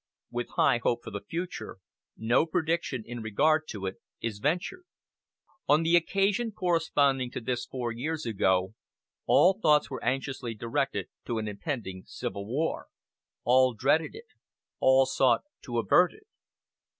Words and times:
With 0.31 0.49
high 0.55 0.79
hope 0.79 1.03
for 1.03 1.11
the 1.11 1.21
future, 1.29 1.77
no 2.17 2.47
prediction 2.47 3.03
in 3.05 3.21
regard 3.21 3.67
to 3.67 3.85
it 3.85 3.97
is 4.19 4.39
ventured. 4.39 4.85
"On 5.69 5.83
the 5.83 5.95
occasion 5.95 6.51
corresponding 6.53 7.29
to 7.29 7.39
this 7.39 7.67
four 7.67 7.91
years 7.91 8.25
ago, 8.25 8.73
all 9.27 9.59
thoughts 9.61 9.91
were 9.91 10.03
anxiously 10.03 10.55
directed 10.55 11.09
to 11.25 11.37
an 11.37 11.47
impending 11.47 12.01
civil 12.07 12.47
war. 12.47 12.87
All 13.43 13.75
dreaded 13.75 14.15
it 14.15 14.29
all 14.79 15.05
sought 15.05 15.41
to 15.65 15.77
avert 15.77 16.13
it. 16.13 16.25